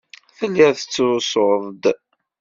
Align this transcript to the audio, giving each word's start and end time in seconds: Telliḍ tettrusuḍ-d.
Telliḍ 0.37 0.73
tettrusuḍ-d. 0.75 1.83